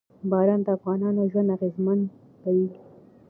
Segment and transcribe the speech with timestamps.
[0.29, 1.99] باران د افغانانو ژوند اغېزمن
[2.43, 2.67] کوي.